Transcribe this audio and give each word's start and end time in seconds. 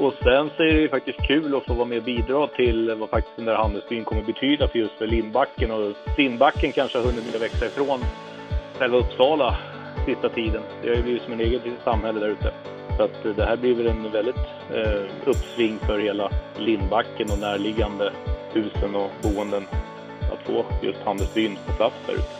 Och 0.00 0.14
sen 0.22 0.50
så 0.56 0.62
är 0.62 0.74
det 0.74 0.80
ju 0.80 0.88
faktiskt 0.88 1.22
kul 1.22 1.56
att 1.56 1.66
få 1.66 1.74
vara 1.74 1.84
med 1.84 1.98
och 1.98 2.04
bidra 2.04 2.46
till 2.46 2.94
vad 2.98 3.10
faktiskt 3.10 3.36
den 3.36 3.44
där 3.44 3.54
handelsbyn 3.54 4.04
kommer 4.04 4.22
betyda 4.22 4.68
för 4.68 4.78
just 4.78 4.92
för 4.98 5.06
Lindbacken. 5.06 5.70
Och 5.70 5.92
Lindbacken 6.16 6.72
kanske 6.72 6.98
har 6.98 7.04
hunnit 7.04 7.42
växa 7.42 7.66
ifrån 7.66 8.00
själva 8.78 8.98
Uppsala 8.98 9.58
sista 10.06 10.28
tiden. 10.28 10.62
Det 10.82 10.88
har 10.88 10.96
ju 10.96 11.02
blivit 11.02 11.22
som 11.22 11.32
en 11.32 11.40
eget 11.40 11.64
litet 11.64 11.84
samhälle 11.84 12.20
där 12.20 12.28
ute. 12.28 12.52
Så 12.96 13.02
att 13.02 13.36
det 13.36 13.44
här 13.44 13.56
blir 13.56 13.74
väl 13.74 13.86
en 13.86 14.10
väldigt 14.10 14.46
eh, 14.74 15.02
uppsving 15.24 15.78
för 15.78 15.98
hela 15.98 16.30
Lindbacken 16.58 17.30
och 17.32 17.38
närliggande 17.38 18.12
husen 18.52 18.94
och 18.94 19.10
boenden 19.22 19.66
att 20.32 20.46
få 20.46 20.64
just 20.82 20.98
handelsbyn 21.04 21.58
på 21.66 21.72
plats 21.72 21.96
där 22.06 22.14
ute. 22.14 22.39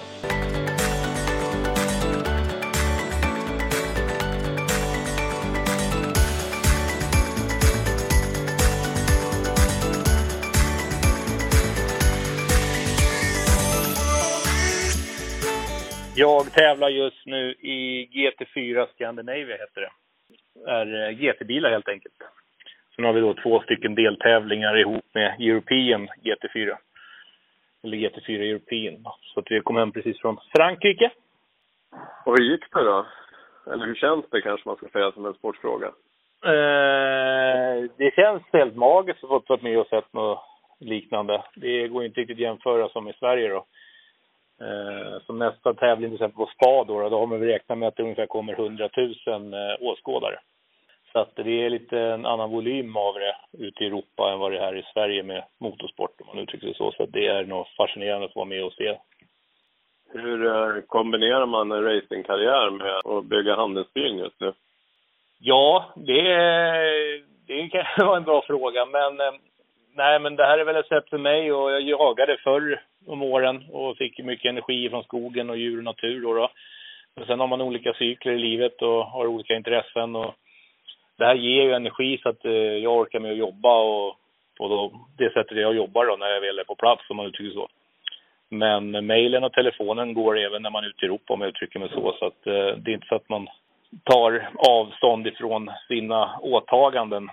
Jag 16.20 16.52
tävlar 16.52 16.88
just 16.88 17.26
nu 17.26 17.50
i 17.52 18.08
GT4 18.12 18.86
Scandinavia 18.94 19.56
heter 19.56 19.80
det. 19.80 19.90
är 20.70 21.08
eh, 21.08 21.16
GT-bilar 21.16 21.70
helt 21.70 21.88
enkelt. 21.88 22.14
Sen 22.96 23.04
har 23.04 23.12
vi 23.12 23.20
då 23.20 23.34
två 23.34 23.60
stycken 23.60 23.94
deltävlingar 23.94 24.78
ihop 24.80 25.04
med 25.14 25.40
European 25.40 26.08
GT4. 26.08 26.76
Eller 27.84 27.96
GT4 27.96 28.40
European. 28.50 29.04
Så 29.34 29.40
att 29.40 29.46
vi 29.50 29.60
kom 29.60 29.76
hem 29.76 29.92
precis 29.92 30.20
från 30.20 30.36
Frankrike. 30.56 31.10
Och 32.26 32.38
hur 32.38 32.44
gick 32.50 32.72
det 32.72 32.84
då? 32.84 33.06
Eller 33.72 33.86
hur 33.86 33.94
känns 33.94 34.24
det 34.30 34.40
kanske 34.40 34.68
man 34.68 34.76
ska 34.76 34.88
säga 34.88 35.12
som 35.12 35.26
en 35.26 35.34
sportfråga? 35.34 35.86
Eh, 36.44 37.90
det 37.96 38.14
känns 38.14 38.42
helt 38.52 38.76
magiskt 38.76 39.24
att 39.24 39.28
få 39.28 39.42
varit 39.46 39.62
med 39.62 39.78
och 39.78 39.86
sett 39.86 40.12
något 40.12 40.40
liknande. 40.80 41.42
Det 41.54 41.88
går 41.88 42.04
inte 42.04 42.20
riktigt 42.20 42.36
att 42.36 42.40
jämföra 42.40 42.88
som 42.88 43.08
i 43.08 43.12
Sverige 43.12 43.48
då. 43.48 43.66
Eh, 44.60 45.22
som 45.26 45.38
nästa 45.38 45.74
tävling 45.74 46.10
till 46.10 46.14
exempel 46.14 46.36
på 46.36 46.50
spa 46.54 46.84
då, 46.84 47.08
då 47.08 47.18
har 47.18 47.26
man 47.26 47.40
räknat 47.40 47.78
med 47.78 47.88
att 47.88 47.96
det 47.96 48.02
ungefär 48.02 48.26
kommer 48.26 48.52
100 48.52 48.88
000 48.96 49.54
eh, 49.54 49.58
åskådare. 49.80 50.38
Så 51.12 51.18
att 51.18 51.36
det 51.36 51.64
är 51.64 51.70
lite 51.70 51.98
en 51.98 52.26
annan 52.26 52.50
volym 52.50 52.96
av 52.96 53.14
det 53.14 53.64
ute 53.66 53.84
i 53.84 53.86
Europa 53.86 54.32
än 54.32 54.38
vad 54.38 54.52
det 54.52 54.58
är 54.58 54.62
här 54.62 54.76
i 54.76 54.86
Sverige 54.94 55.22
med 55.22 55.44
motorsport 55.58 56.20
om 56.20 56.26
man 56.26 56.38
uttrycker 56.38 56.66
det 56.66 56.74
så. 56.74 56.92
Så 56.92 57.06
det 57.06 57.26
är 57.26 57.44
nog 57.44 57.66
fascinerande 57.76 58.26
att 58.26 58.36
vara 58.36 58.44
med 58.44 58.64
och 58.64 58.72
se. 58.72 58.98
Hur 60.12 60.46
eh, 60.46 60.82
kombinerar 60.86 61.46
man 61.46 61.72
en 61.72 61.84
racingkarriär 61.84 62.70
med 62.70 63.16
att 63.16 63.24
bygga 63.24 63.56
handelsbyn 63.56 64.18
just 64.18 64.40
nu? 64.40 64.52
Ja, 65.38 65.92
det, 65.96 66.22
det 67.46 67.68
kan 67.68 67.84
vara 68.06 68.16
en 68.16 68.24
bra 68.24 68.42
fråga. 68.46 68.86
Men 68.86 69.20
eh, 69.20 69.32
nej, 69.94 70.18
men 70.18 70.36
det 70.36 70.46
här 70.46 70.58
är 70.58 70.64
väl 70.64 70.76
ett 70.76 70.88
sätt 70.88 71.08
för 71.10 71.18
mig 71.18 71.52
och 71.52 71.72
jag 71.72 71.82
jagade 71.82 72.36
förr 72.36 72.82
om 73.06 73.22
åren 73.22 73.64
och 73.72 73.96
fick 73.96 74.18
mycket 74.18 74.48
energi 74.50 74.90
från 74.90 75.02
skogen 75.02 75.50
och 75.50 75.56
djur 75.56 75.78
och 75.78 75.84
natur 75.84 76.22
då. 76.22 76.34
då. 76.34 76.50
Men 77.16 77.26
sen 77.26 77.40
har 77.40 77.46
man 77.46 77.60
olika 77.60 77.92
cykler 77.92 78.32
i 78.32 78.38
livet 78.38 78.82
och 78.82 79.04
har 79.04 79.26
olika 79.26 79.54
intressen 79.54 80.16
och 80.16 80.34
det 81.18 81.24
här 81.24 81.34
ger 81.34 81.62
ju 81.62 81.72
energi 81.72 82.18
så 82.22 82.28
att 82.28 82.44
eh, 82.44 82.52
jag 82.52 82.96
orkar 82.96 83.20
med 83.20 83.32
att 83.32 83.38
jobba 83.38 83.82
och 83.82 84.16
på 84.58 84.68
då, 84.68 84.92
det 85.18 85.32
sättet 85.32 85.58
jag 85.58 85.74
jobbar 85.74 86.06
då 86.06 86.16
när 86.16 86.26
jag 86.26 86.40
väl 86.40 86.58
är 86.58 86.64
på 86.64 86.74
plats 86.74 87.10
om 87.10 87.16
man 87.16 87.26
uttrycker 87.26 87.54
så. 87.54 87.68
Men 88.48 89.06
mejlen 89.06 89.44
och 89.44 89.52
telefonen 89.52 90.14
går 90.14 90.38
även 90.38 90.62
när 90.62 90.70
man 90.70 90.84
är 90.84 90.88
ute 90.88 91.04
i 91.04 91.08
Europa 91.08 91.34
om 91.34 91.40
jag 91.40 91.48
uttrycker 91.48 91.78
mig 91.78 91.88
så. 91.88 92.16
Så 92.18 92.26
att 92.26 92.46
eh, 92.46 92.76
det 92.76 92.90
är 92.90 92.94
inte 92.94 93.06
så 93.06 93.14
att 93.14 93.28
man 93.28 93.48
tar 94.04 94.50
avstånd 94.68 95.26
ifrån 95.26 95.70
sina 95.88 96.38
åtaganden 96.38 97.28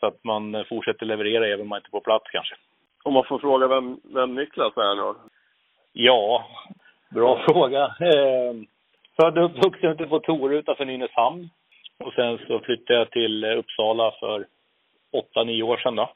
så 0.00 0.06
att 0.06 0.24
man 0.24 0.64
fortsätter 0.68 1.06
leverera 1.06 1.46
även 1.46 1.60
om 1.60 1.68
man 1.68 1.78
inte 1.78 1.88
är 1.88 1.90
på 1.90 2.00
plats 2.00 2.30
kanske. 2.32 2.54
Om 3.02 3.14
man 3.14 3.24
får 3.24 3.38
fråga 3.38 3.68
vem, 3.68 4.00
vem 4.14 4.34
Niklas 4.34 4.76
är 4.76 4.96
då? 4.96 5.16
Ja, 5.92 6.46
bra 7.10 7.44
fråga. 7.48 7.84
Eh, 7.84 8.54
född 9.16 9.38
och 9.38 9.44
uppvuxen 9.44 9.90
ute 9.90 10.06
på 10.06 10.18
Torö 10.18 10.58
utanför 10.58 10.84
Nynäshamn. 10.84 11.48
Och 11.98 12.12
sen 12.12 12.38
så 12.46 12.60
flyttade 12.60 12.98
jag 12.98 13.10
till 13.10 13.44
Uppsala 13.44 14.14
för 14.20 14.46
åtta, 15.12 15.44
nio 15.44 15.62
år 15.62 15.76
sedan 15.76 15.96
då. 15.96 16.10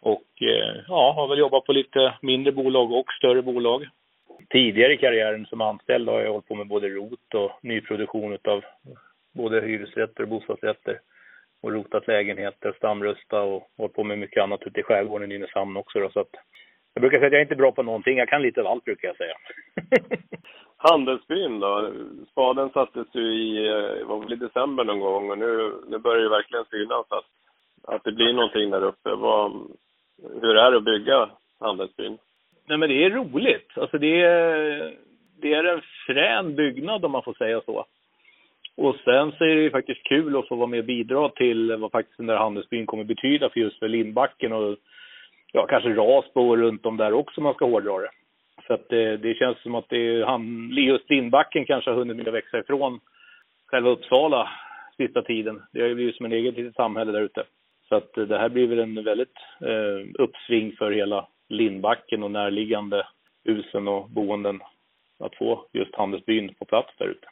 Och 0.00 0.42
eh, 0.42 0.76
ja, 0.88 1.12
har 1.12 1.28
väl 1.28 1.38
jobbat 1.38 1.64
på 1.64 1.72
lite 1.72 2.14
mindre 2.22 2.52
bolag 2.52 2.92
och 2.92 3.12
större 3.18 3.42
bolag. 3.42 3.88
Tidigare 4.50 4.92
i 4.92 4.96
karriären 4.96 5.46
som 5.46 5.60
anställd 5.60 6.08
har 6.08 6.20
jag 6.20 6.32
hållit 6.32 6.48
på 6.48 6.54
med 6.54 6.66
både 6.66 6.88
ROT 6.88 7.34
och 7.34 7.58
nyproduktion 7.62 8.38
av 8.48 8.64
både 9.32 9.60
hyresrätter 9.60 10.22
och 10.22 10.28
bostadsrätter. 10.28 11.00
Och 11.62 11.72
rotat 11.72 12.06
lägenheter, 12.06 12.72
stamrusta 12.72 13.42
och 13.42 13.70
hållit 13.76 13.94
på 13.94 14.04
med 14.04 14.18
mycket 14.18 14.42
annat 14.42 14.62
ute 14.66 14.80
i 14.80 14.82
skärgården 14.82 15.32
i 15.32 15.34
Nynäshamn 15.34 15.76
också 15.76 16.00
då. 16.00 16.10
Så 16.10 16.20
att 16.20 16.34
jag 16.94 17.00
brukar 17.00 17.18
säga 17.18 17.26
att 17.26 17.32
jag 17.32 17.40
är 17.40 17.44
inte 17.44 17.56
bra 17.56 17.72
på 17.72 17.82
någonting. 17.82 18.18
Jag 18.18 18.28
kan 18.28 18.42
lite 18.42 18.60
av 18.60 18.66
allt 18.66 18.84
brukar 18.84 19.08
jag 19.08 19.16
säga. 19.16 19.34
Handelsbyn 20.76 21.60
då? 21.60 21.92
Spaden 22.30 22.70
sattes 22.70 23.06
ju 23.12 23.22
i, 23.22 23.66
eh, 23.68 24.06
var 24.06 24.20
väl 24.20 24.32
i 24.32 24.36
december 24.36 24.84
någon 24.84 25.00
gång 25.00 25.30
och 25.30 25.38
nu, 25.38 25.72
nu 25.88 25.98
börjar 25.98 26.22
det 26.22 26.28
verkligen 26.28 26.64
synas 26.64 27.06
att, 27.08 27.24
att 27.94 28.04
det 28.04 28.12
blir 28.12 28.32
någonting 28.32 28.70
där 28.70 28.82
uppe. 28.84 29.14
Vad, 29.14 29.52
hur 30.42 30.56
är 30.56 30.70
det 30.70 30.76
att 30.76 30.84
bygga 30.84 31.30
Handelsbyn? 31.60 32.18
Nej 32.68 32.78
men 32.78 32.88
det 32.88 33.04
är 33.04 33.10
roligt. 33.10 33.70
Alltså 33.76 33.98
det 33.98 34.22
är, 34.22 34.94
det 35.40 35.54
är 35.54 35.64
en 35.64 35.82
frän 36.06 36.54
byggnad 36.54 37.04
om 37.04 37.12
man 37.12 37.22
får 37.22 37.34
säga 37.34 37.60
så. 37.60 37.84
Och 38.78 38.96
sen 39.04 39.32
så 39.32 39.44
är 39.44 39.56
det 39.56 39.62
ju 39.62 39.70
faktiskt 39.70 40.02
kul 40.02 40.36
att 40.36 40.48
få 40.48 40.54
vara 40.54 40.66
med 40.66 40.78
och 40.78 40.84
bidra 40.84 41.28
till 41.28 41.76
vad 41.76 41.90
faktiskt 41.90 42.16
den 42.16 42.26
där 42.26 42.36
handelsbyn 42.36 42.86
kommer 42.86 43.04
betyda 43.04 43.50
för 43.50 43.60
just 43.60 43.78
för 43.78 43.88
Lindbacken 43.88 44.52
och 44.52 44.76
ja, 45.52 45.66
kanske 45.66 45.88
Rasbo 45.88 46.40
och 46.40 46.58
runt 46.58 46.86
om 46.86 46.96
där 46.96 47.12
också 47.12 47.40
om 47.40 47.44
man 47.44 47.54
ska 47.54 47.64
hårdra 47.64 47.98
det. 47.98 48.10
Så 48.66 48.74
att 48.74 48.88
det, 48.88 49.16
det 49.16 49.34
känns 49.34 49.62
som 49.62 49.74
att 49.74 49.88
det 49.88 49.96
är 49.96 50.24
han, 50.24 50.70
just 50.72 51.10
Lindbacken 51.10 51.64
kanske 51.64 51.90
har 51.90 51.96
hunnit 51.96 52.16
med 52.16 52.28
att 52.28 52.34
växa 52.34 52.58
ifrån 52.58 53.00
själva 53.66 53.90
Uppsala 53.90 54.48
sista 54.96 55.22
tiden. 55.22 55.62
Det 55.72 55.80
har 55.80 55.88
ju 55.88 55.94
blivit 55.94 56.16
som 56.16 56.26
en 56.26 56.32
eget 56.32 56.56
litet 56.56 56.74
samhälle 56.74 57.12
där 57.12 57.22
ute. 57.22 57.44
Så 57.88 57.94
att 57.94 58.18
eh, 58.18 58.24
det 58.24 58.38
här 58.38 58.48
blir 58.48 58.66
väl 58.66 58.78
en 58.78 59.04
väldigt 59.04 59.36
eh, 59.60 60.22
uppsving 60.22 60.72
för 60.78 60.90
hela 60.90 61.28
Lindbacken 61.48 62.22
och 62.22 62.30
närliggande 62.30 63.06
husen 63.44 63.88
och 63.88 64.10
boenden 64.10 64.60
att 65.18 65.36
få 65.36 65.66
just 65.72 65.94
handelsbyn 65.94 66.54
på 66.54 66.64
plats 66.64 66.92
där 66.98 67.06
ute. 67.06 67.28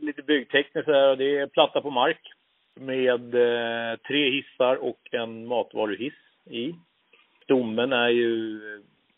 Lite 0.00 0.22
byggtekniskt 0.22 0.88
här. 0.88 1.16
det 1.16 1.38
är 1.38 1.46
platta 1.46 1.80
på 1.80 1.90
mark 1.90 2.20
med 2.74 3.34
eh, 3.34 3.96
tre 3.96 4.30
hissar 4.30 4.76
och 4.76 5.00
en 5.12 5.46
matvaruhiss 5.46 6.14
i. 6.50 6.74
Stommen 7.42 7.92
är 7.92 8.08
ju 8.08 8.60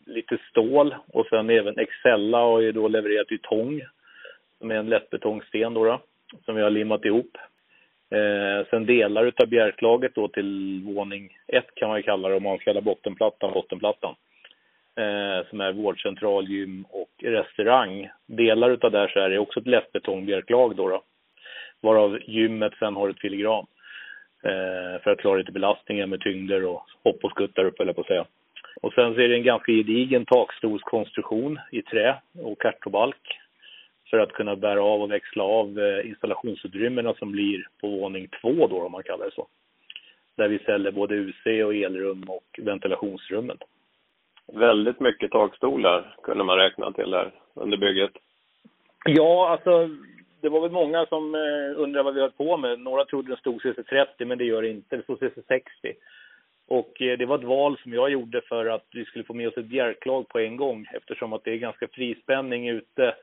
lite 0.05 0.37
stål 0.49 0.95
och 1.07 1.25
sen 1.25 1.49
även 1.49 1.79
Excella 1.79 2.37
har 2.37 2.59
ju 2.59 2.71
då 2.71 2.87
levererat 2.87 3.31
i 3.31 3.37
tång 3.37 3.81
Med 4.59 4.77
en 4.77 4.89
lättbetongsten 4.89 5.73
då, 5.73 5.85
då 5.85 6.01
som 6.45 6.55
vi 6.55 6.61
har 6.61 6.69
limmat 6.69 7.05
ihop. 7.05 7.37
Eh, 8.11 8.67
sen 8.69 8.85
delar 8.85 9.25
utav 9.25 9.47
bjälklaget 9.47 10.15
då 10.15 10.27
till 10.27 10.81
våning 10.85 11.37
ett 11.47 11.75
kan 11.75 11.89
man 11.89 11.97
ju 11.97 12.03
kalla 12.03 12.29
det 12.29 12.35
om 12.35 12.43
man 12.43 12.57
kallar 12.57 12.81
bottenplattan 12.81 13.53
bottenplattan. 13.53 14.15
Eh, 14.99 15.47
som 15.49 15.61
är 15.61 15.71
vårdcentral, 15.71 16.47
gym 16.47 16.85
och 16.89 17.09
restaurang. 17.23 18.09
Delar 18.25 18.69
utav 18.69 18.91
där 18.91 19.07
så 19.07 19.19
är 19.19 19.29
det 19.29 19.39
också 19.39 19.59
ett 19.59 19.67
lättbetongbjälklag 19.67 20.75
då, 20.75 20.89
då. 20.89 21.03
Varav 21.81 22.19
gymmet 22.27 22.73
sen 22.79 22.95
har 22.95 23.09
ett 23.09 23.19
filigran. 23.19 23.65
Eh, 24.43 25.01
för 25.03 25.11
att 25.11 25.19
klara 25.19 25.37
lite 25.37 25.51
belastningar 25.51 26.05
med 26.05 26.21
tyngder 26.21 26.65
och 26.65 26.85
hopp 27.03 27.23
och 27.23 27.31
skutt 27.31 27.57
upp, 27.57 27.79
eller 27.79 27.93
på 27.93 28.01
att 28.01 28.07
säga. 28.07 28.25
Och 28.81 28.93
sen 28.93 29.13
så 29.13 29.21
är 29.21 29.29
det 29.29 29.35
en 29.35 29.43
ganska 29.43 29.71
gedigen 29.71 30.25
takstolskonstruktion 30.25 31.59
i 31.71 31.81
trä 31.81 32.15
och 32.43 32.61
kartobalk 32.61 33.39
för 34.09 34.19
att 34.19 34.31
kunna 34.31 34.55
bära 34.55 34.83
av 34.83 35.01
och 35.01 35.11
växla 35.11 35.43
av 35.43 35.79
eh, 35.79 36.09
installationsutrymmena 36.09 37.13
som 37.13 37.31
blir 37.31 37.67
på 37.81 37.87
våning 37.87 38.27
två 38.41 38.67
då, 38.67 38.81
om 38.81 38.91
man 38.91 39.03
kallar 39.03 39.25
det 39.25 39.31
så. 39.31 39.47
Där 40.35 40.47
vi 40.47 40.59
ställer 40.59 40.91
både 40.91 41.15
UC 41.15 41.45
och 41.45 41.75
elrum 41.75 42.23
och 42.27 42.59
ventilationsrummen. 42.63 43.57
Väldigt 44.53 44.99
mycket 44.99 45.31
takstolar 45.31 46.15
kunde 46.23 46.43
man 46.43 46.57
räkna 46.57 46.91
till 46.91 47.11
där 47.11 47.31
under 47.53 47.77
bygget. 47.77 48.11
Ja, 49.05 49.49
alltså 49.49 49.89
det 50.41 50.49
var 50.49 50.61
väl 50.61 50.71
många 50.71 51.05
som 51.05 51.35
eh, 51.35 51.81
undrade 51.81 52.03
vad 52.03 52.13
vi 52.13 52.21
höll 52.21 52.31
på 52.31 52.57
med. 52.57 52.79
Några 52.79 53.05
trodde 53.05 53.27
den 53.27 53.37
stod 53.37 53.61
CC30, 53.61 54.25
men 54.25 54.37
det 54.37 54.45
gör 54.45 54.61
det 54.61 54.69
inte. 54.69 54.97
Det 54.97 55.03
stod 55.03 55.19
CC60. 55.19 55.93
Och 56.67 57.01
eh, 57.01 57.17
det 57.17 57.25
var 57.25 57.37
ett 57.37 57.43
val 57.43 57.77
som 57.83 57.93
jag 57.93 58.09
gjorde 58.09 58.41
för 58.41 58.65
att 58.65 58.85
vi 58.91 59.05
skulle 59.05 59.23
få 59.23 59.33
med 59.33 59.47
oss 59.47 59.57
ett 59.57 59.65
bjälklag 59.65 60.27
på 60.27 60.39
en 60.39 60.57
gång 60.57 60.87
eftersom 60.93 61.33
att 61.33 61.43
det 61.43 61.51
är 61.51 61.57
ganska 61.57 61.87
frispänning 61.87 62.69
ute 62.69 63.15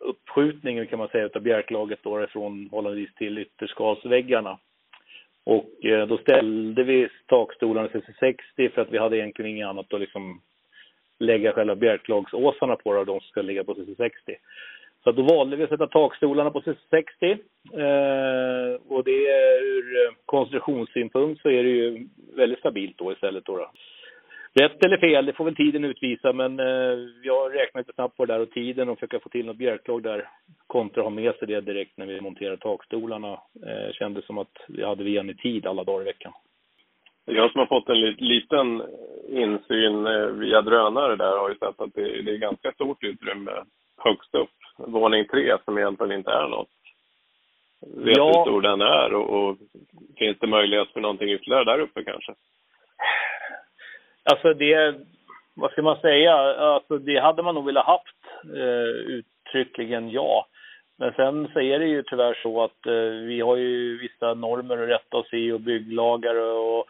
uppskjutningen 0.00 0.86
kan 0.86 0.98
man 0.98 1.08
säga 1.08 1.24
utav 1.24 1.42
bjälklaget 1.42 1.98
då 2.02 2.26
från 2.26 2.68
hållandevis 2.70 3.14
till 3.14 3.38
ytterskalsväggarna. 3.38 4.58
Och 5.44 5.84
eh, 5.84 6.06
då 6.06 6.18
ställde 6.18 6.84
vi 6.84 7.08
takstolarna 7.26 7.88
CC60 7.88 8.70
för 8.74 8.82
att 8.82 8.90
vi 8.90 8.98
hade 8.98 9.16
egentligen 9.16 9.50
inget 9.50 9.66
annat 9.66 9.94
att 9.94 10.00
liksom 10.00 10.40
lägga 11.20 11.52
själva 11.52 11.74
bjälklagsåsarna 11.74 12.76
på 12.76 12.92
då, 12.92 13.04
de 13.04 13.20
som 13.20 13.28
ska 13.28 13.42
ligga 13.42 13.64
på 13.64 13.74
CC60. 13.74 14.36
Så 15.04 15.12
då 15.12 15.22
valde 15.22 15.56
vi 15.56 15.64
att 15.64 15.70
sätta 15.70 15.86
takstolarna 15.86 16.50
på 16.50 16.62
60. 16.90 17.30
Eh, 17.30 18.80
och 18.88 19.04
det 19.04 19.28
är 19.28 19.62
ur 19.62 20.06
eh, 20.06 20.12
konstruktionssynpunkt 20.26 21.42
så 21.42 21.48
är 21.48 21.62
det 21.62 21.70
ju 21.70 22.08
väldigt 22.36 22.58
stabilt 22.58 22.98
då 22.98 23.12
istället 23.12 23.44
då. 23.44 23.56
då. 23.56 23.70
Rätt 24.54 24.84
eller 24.84 24.96
fel, 24.96 25.26
det 25.26 25.32
får 25.32 25.44
väl 25.44 25.56
tiden 25.56 25.84
utvisa, 25.84 26.32
men 26.32 26.60
eh, 26.60 26.98
jag 27.22 27.54
räknar 27.54 27.80
lite 27.80 27.92
snabbt 27.92 28.16
på 28.16 28.26
det 28.26 28.32
där 28.32 28.40
och 28.40 28.50
tiden 28.50 28.88
och 28.88 28.98
försöka 28.98 29.20
få 29.20 29.28
till 29.28 29.46
något 29.46 29.56
bjälklag 29.56 30.02
där 30.02 30.28
kontra 30.66 31.02
ha 31.02 31.10
med 31.10 31.34
sig 31.34 31.48
det 31.48 31.60
direkt 31.60 31.96
när 31.96 32.06
vi 32.06 32.20
monterar 32.20 32.56
takstolarna. 32.56 33.32
Eh, 33.66 33.92
kändes 33.92 34.26
som 34.26 34.38
att 34.38 34.56
vi 34.68 34.84
hade 34.84 35.08
igen 35.08 35.30
i 35.30 35.34
tid 35.34 35.66
alla 35.66 35.84
dagar 35.84 36.02
i 36.02 36.04
veckan. 36.04 36.32
Jag 37.30 37.52
som 37.52 37.58
har 37.58 37.66
fått 37.66 37.88
en 37.88 38.00
liten 38.00 38.82
insyn 39.28 40.06
eh, 40.06 40.26
via 40.26 40.62
drönare 40.62 41.16
där 41.16 41.38
har 41.38 41.48
ju 41.48 41.54
sett 41.54 41.80
att 41.80 41.94
det, 41.94 42.22
det 42.22 42.30
är 42.30 42.36
ganska 42.36 42.72
stort 42.72 43.04
utrymme 43.04 43.52
högst 43.96 44.34
upp, 44.34 44.56
våning 44.76 45.24
tre, 45.28 45.56
som 45.64 45.78
egentligen 45.78 46.12
inte 46.12 46.30
är 46.30 46.48
något. 46.48 46.68
Vet 47.96 48.16
ja. 48.16 48.26
hur 48.26 48.42
stor 48.44 48.62
den 48.62 48.80
är 48.80 49.14
och, 49.14 49.30
och 49.30 49.56
finns 50.18 50.38
det 50.38 50.46
möjlighet 50.46 50.88
för 50.88 51.00
någonting 51.00 51.32
ytterligare 51.32 51.64
där 51.64 51.80
uppe 51.80 52.04
kanske? 52.04 52.34
Alltså 54.24 54.54
det, 54.54 54.94
vad 55.54 55.70
ska 55.70 55.82
man 55.82 56.00
säga, 56.00 56.34
alltså 56.34 56.98
det 56.98 57.20
hade 57.20 57.42
man 57.42 57.54
nog 57.54 57.66
velat 57.66 57.86
haft 57.86 58.16
eh, 58.54 59.16
uttryckligen 59.16 60.10
ja. 60.10 60.46
Men 60.96 61.12
sen 61.12 61.48
så 61.52 61.60
är 61.60 61.78
det 61.78 61.86
ju 61.86 62.02
tyvärr 62.02 62.38
så 62.42 62.64
att 62.64 62.86
eh, 62.86 63.26
vi 63.26 63.40
har 63.40 63.56
ju 63.56 63.98
vissa 63.98 64.34
normer 64.34 64.82
att 64.82 64.88
rätta 64.88 65.16
oss 65.16 65.32
i 65.32 65.52
och 65.52 65.60
bygglagar 65.60 66.34
och 66.34 66.86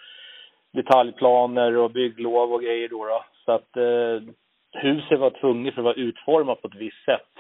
detaljplaner 0.73 1.77
och 1.77 1.91
bygglov 1.91 2.53
och 2.53 2.63
grejer 2.63 2.89
då. 2.89 3.05
då. 3.05 3.25
Så 3.45 3.53
att 3.53 3.77
eh, 3.77 4.33
huset 4.73 5.21
var 5.21 5.31
tvunget 5.31 5.75
för 5.75 5.81
att 5.81 5.85
vara 5.85 5.95
utformat 5.95 6.63
på 6.63 6.69
ett 6.69 6.75
visst 6.75 7.05
sätt. 7.05 7.33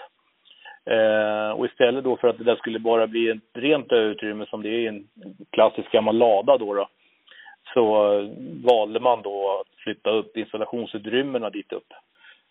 Eh, 0.84 1.50
och 1.50 1.66
istället 1.66 2.04
då 2.04 2.16
för 2.16 2.28
att 2.28 2.38
det 2.38 2.44
där 2.44 2.56
skulle 2.56 2.78
bara 2.78 3.06
bli 3.06 3.28
ett 3.28 3.38
rent 3.54 3.92
utrymme 3.92 4.46
som 4.46 4.62
det 4.62 4.68
är 4.68 4.78
i 4.78 4.86
en 4.86 5.08
klassisk 5.50 5.92
gammal 5.92 6.16
lada 6.16 6.58
då, 6.58 6.74
då 6.74 6.88
så 7.74 8.12
valde 8.64 9.00
man 9.00 9.22
då 9.22 9.60
att 9.60 9.80
flytta 9.84 10.10
upp 10.10 10.36
installationsutrymmena 10.36 11.50
dit 11.50 11.72
upp. 11.72 11.92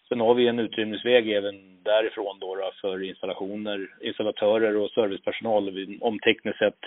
Sen 0.07 0.19
har 0.19 0.33
vi 0.33 0.47
en 0.47 0.59
utrymningsväg 0.59 1.31
även 1.31 1.83
därifrån 1.83 2.37
då, 2.39 2.55
då 2.55 2.71
för 2.81 3.03
installationer, 3.03 3.87
installatörer 4.01 4.77
och 4.77 4.91
servicepersonal 4.91 5.97
om 6.01 6.19
tekniskt 6.19 6.59
sett 6.59 6.79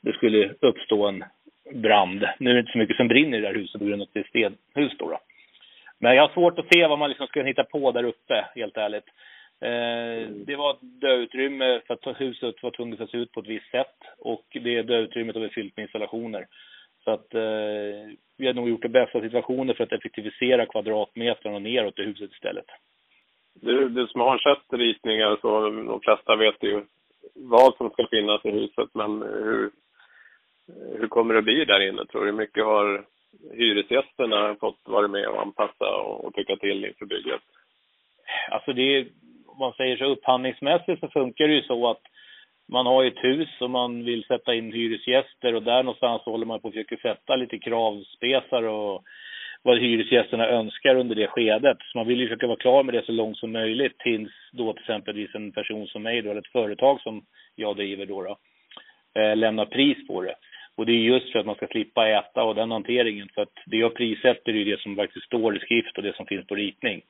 det 0.00 0.12
skulle 0.12 0.54
uppstå 0.60 1.06
en 1.06 1.24
brand. 1.72 2.24
Nu 2.38 2.50
är 2.50 2.54
det 2.54 2.60
inte 2.60 2.72
så 2.72 2.78
mycket 2.78 2.96
som 2.96 3.08
brinner 3.08 3.38
i 3.38 3.40
det 3.40 3.46
här 3.46 3.54
huset 3.54 3.78
på 3.80 3.86
grund 3.86 4.02
av 4.02 4.08
att 4.08 4.14
det 4.14 4.20
är 4.20 4.24
stenhus 4.24 4.92
då, 4.98 5.10
då. 5.10 5.18
Men 5.98 6.16
jag 6.16 6.22
har 6.22 6.34
svårt 6.34 6.58
att 6.58 6.72
se 6.72 6.86
vad 6.86 6.98
man 6.98 7.08
liksom 7.08 7.26
ska 7.26 7.42
hitta 7.42 7.64
på 7.64 7.92
där 7.92 8.04
uppe, 8.04 8.44
helt 8.54 8.76
ärligt. 8.76 9.08
Eh, 9.60 10.30
det 10.30 10.56
var 10.56 10.70
ett 10.70 11.00
dödutrymme 11.00 11.80
för 11.86 11.94
att 11.94 12.20
huset 12.20 12.62
var 12.62 12.70
tvunget 12.70 13.00
att 13.00 13.10
se 13.10 13.16
ut 13.16 13.32
på 13.32 13.40
ett 13.40 13.46
visst 13.46 13.70
sätt 13.70 13.96
och 14.18 14.44
det 14.50 14.82
dödutrymmet 14.82 15.36
har 15.36 15.42
vi 15.42 15.48
fyllt 15.48 15.76
med 15.76 15.82
installationer. 15.82 16.46
Så 17.04 17.10
att 17.10 17.34
eh, 17.34 18.12
vi 18.36 18.46
har 18.46 18.54
nog 18.54 18.68
gjort 18.68 18.82
det 18.82 18.88
bästa 18.88 19.20
situationen 19.20 19.74
för 19.74 19.84
att 19.84 19.92
effektivisera 19.92 20.66
kvadratmetrarna 20.66 21.58
neråt 21.58 21.98
i 21.98 22.02
huset 22.02 22.32
istället. 22.32 22.66
Du, 23.54 23.88
du 23.88 24.06
som 24.06 24.20
har 24.20 24.38
sett 24.38 24.78
ritningar 24.80 25.38
så, 25.40 25.60
de 25.70 26.00
flesta 26.00 26.36
vet 26.36 26.62
ju 26.62 26.82
vad 27.34 27.76
som 27.76 27.90
ska 27.90 28.06
finnas 28.06 28.44
i 28.44 28.50
huset, 28.50 28.88
men 28.92 29.22
hur, 29.22 29.70
hur 30.98 31.08
kommer 31.08 31.34
det 31.34 31.42
bli 31.42 31.64
där 31.64 31.88
inne 31.88 32.06
tror 32.06 32.20
du? 32.20 32.26
Hur 32.26 32.38
mycket 32.38 32.64
har 32.64 33.04
hyresgästerna 33.52 34.56
fått 34.60 34.80
vara 34.84 35.08
med 35.08 35.26
och 35.26 35.42
anpassa 35.42 35.96
och, 35.96 36.24
och 36.24 36.34
tycka 36.34 36.56
till 36.56 36.84
inför 36.84 37.06
bygget? 37.06 37.40
Alltså 38.50 38.72
det 38.72 38.96
är, 38.96 39.06
om 39.46 39.58
man 39.58 39.72
säger 39.72 39.96
så 39.96 40.04
upphandlingsmässigt 40.04 41.00
så 41.00 41.08
funkar 41.08 41.48
det 41.48 41.54
ju 41.54 41.62
så 41.62 41.90
att 41.90 42.02
man 42.72 42.86
har 42.86 43.04
ett 43.04 43.24
hus 43.24 43.48
och 43.60 43.70
man 43.70 44.04
vill 44.04 44.24
sätta 44.24 44.54
in 44.54 44.72
hyresgäster 44.72 45.54
och 45.54 45.62
där 45.62 45.82
någonstans 45.82 46.22
håller 46.22 46.46
man 46.46 46.60
på 46.60 46.68
att 46.68 46.74
försöka 46.74 46.96
sätta 46.96 47.36
lite 47.36 47.58
kravspesar 47.58 48.62
och 48.62 49.02
vad 49.62 49.78
hyresgästerna 49.78 50.48
önskar 50.48 50.94
under 50.94 51.14
det 51.14 51.26
skedet. 51.26 51.76
Så 51.80 51.98
man 51.98 52.06
vill 52.06 52.20
ju 52.20 52.26
försöka 52.26 52.46
vara 52.46 52.56
klar 52.56 52.82
med 52.82 52.94
det 52.94 53.06
så 53.06 53.12
långt 53.12 53.36
som 53.36 53.52
möjligt 53.52 53.98
tills 53.98 54.32
då 54.52 54.72
till 54.72 54.82
exempelvis 54.82 55.34
en 55.34 55.52
person 55.52 55.86
som 55.86 56.02
mig 56.02 56.22
då, 56.22 56.30
eller 56.30 56.40
ett 56.40 56.52
företag 56.52 57.00
som 57.00 57.24
jag 57.54 57.76
driver 57.76 58.06
då, 58.06 58.22
då 58.22 58.38
eh, 59.20 59.36
lämnar 59.36 59.66
pris 59.66 60.06
på 60.06 60.22
det. 60.22 60.34
Och 60.78 60.86
det 60.86 60.92
är 60.92 61.12
just 61.14 61.32
för 61.32 61.38
att 61.38 61.46
man 61.46 61.54
ska 61.54 61.66
slippa 61.66 62.08
äta 62.08 62.42
och 62.42 62.54
den 62.54 62.70
hanteringen. 62.70 63.28
För 63.34 63.42
att 63.42 63.56
det 63.66 63.76
jag 63.76 63.94
prissätter 63.94 64.56
är 64.56 64.64
det 64.64 64.80
som 64.80 64.96
faktiskt 64.96 65.26
står 65.26 65.56
i 65.56 65.60
skrift 65.60 65.96
och 65.96 66.02
det 66.02 66.16
som 66.16 66.26
finns 66.26 66.46
på 66.46 66.54
ritning. 66.54 67.02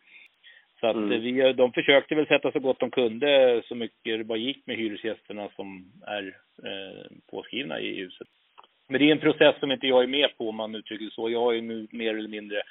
Så 0.81 0.87
att 0.87 0.97
mm. 0.97 1.23
vi, 1.23 1.53
de 1.53 1.73
försökte 1.73 2.15
väl 2.15 2.26
sätta 2.26 2.53
så 2.53 2.61
gott 2.61 2.81
de 2.81 2.91
kunde 2.91 3.62
så 3.69 3.75
mycket 3.75 4.19
det 4.19 4.25
bara 4.25 4.38
gick 4.38 4.67
med 4.67 4.76
hyresgästerna 4.76 5.49
som 5.56 5.93
är 6.06 6.37
eh, 6.65 7.06
påskrivna 7.31 7.81
i 7.81 7.94
huset. 7.94 8.29
Men 8.88 9.00
det 9.00 9.09
är 9.09 9.12
en 9.12 9.26
process 9.26 9.56
som 9.61 9.73
inte 9.73 9.87
jag 9.87 10.03
är 10.03 10.06
med 10.06 10.37
på 10.38 10.49
om 10.49 10.56
man 10.56 10.75
uttrycker 10.75 11.11
så. 11.11 11.31
Jag 11.31 11.41
har 11.41 11.53
ju 11.53 11.61
nu 11.61 11.87
mer 11.91 12.19
eller 12.19 12.29
mindre 12.29 12.62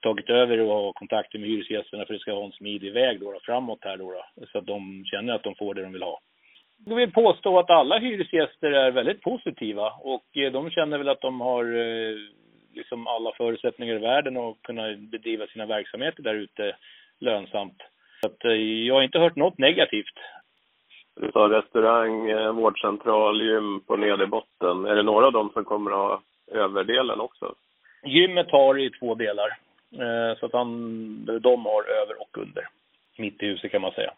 tagit 0.00 0.30
över 0.30 0.60
och 0.60 0.74
har 0.74 0.92
kontakter 0.92 1.38
med 1.38 1.48
hyresgästerna 1.48 2.04
för 2.04 2.14
att 2.14 2.18
det 2.20 2.22
ska 2.22 2.34
vara 2.34 2.46
en 2.46 2.52
smidig 2.52 2.92
väg 2.92 3.20
då, 3.20 3.32
då 3.32 3.40
framåt 3.42 3.84
här 3.84 3.96
då, 3.96 4.12
då, 4.12 4.46
så 4.46 4.58
att 4.58 4.66
de 4.66 5.04
känner 5.04 5.32
att 5.32 5.42
de 5.42 5.54
får 5.54 5.74
det 5.74 5.82
de 5.82 5.92
vill 5.92 6.02
ha. 6.02 6.20
Jag 6.84 6.96
vill 6.96 7.12
påstå 7.12 7.58
att 7.58 7.70
alla 7.70 7.98
hyresgäster 7.98 8.70
är 8.70 8.90
väldigt 8.90 9.22
positiva 9.22 9.90
och 9.90 10.36
eh, 10.36 10.52
de 10.52 10.70
känner 10.70 10.98
väl 10.98 11.08
att 11.08 11.20
de 11.20 11.40
har 11.40 11.64
eh, 11.64 12.16
liksom 12.74 13.06
alla 13.06 13.32
förutsättningar 13.32 13.94
i 13.94 13.98
världen 13.98 14.36
att 14.36 14.62
kunna 14.62 14.82
bedriva 14.98 15.46
sina 15.46 15.66
verksamheter 15.66 16.22
där 16.22 16.34
ute 16.34 16.76
lönsamt. 17.18 17.82
Så 18.20 18.26
att, 18.26 18.44
eh, 18.44 18.52
jag 18.52 18.94
har 18.94 19.02
inte 19.02 19.18
hört 19.18 19.36
något 19.36 19.58
negativt. 19.58 20.14
Du 21.20 21.30
sa 21.32 21.48
restaurang, 21.48 22.26
vårdcentral, 22.56 23.42
gym 23.42 23.80
på 23.80 23.96
nederbotten. 23.96 24.84
Är 24.84 24.94
det 24.94 25.02
några 25.02 25.26
av 25.26 25.32
dem 25.32 25.50
som 25.52 25.64
kommer 25.64 25.90
att 25.90 25.96
ha 25.96 26.22
överdelen 26.52 27.20
också? 27.20 27.54
Gymmet 28.04 28.50
har 28.50 28.78
i 28.78 28.90
två 28.90 29.14
delar. 29.14 29.58
Så 30.40 30.46
att 30.46 30.52
han, 30.52 31.40
de 31.40 31.66
har 31.66 31.90
över 32.02 32.20
och 32.20 32.38
under. 32.38 32.68
Mitt 33.16 33.42
i 33.42 33.46
huset 33.46 33.70
kan 33.70 33.82
man 33.82 33.92
säga. 33.92 34.12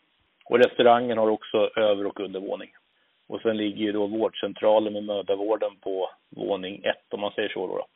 Och 0.51 0.59
restaurangen 0.59 1.19
har 1.19 1.29
också 1.29 1.71
över 1.77 2.07
och 2.07 2.21
undervåning. 2.21 2.71
Och 3.29 3.41
sen 3.41 3.57
ligger 3.57 3.85
ju 3.85 3.93
då 3.93 4.07
vårdcentralen 4.07 4.93
med 4.93 5.05
mödravården 5.05 5.77
på 5.81 6.11
våning 6.37 6.85
ett 6.85 7.15
om 7.15 7.21
man 7.21 7.33
säger 7.33 7.49
så 7.49 7.67
då. 7.67 7.87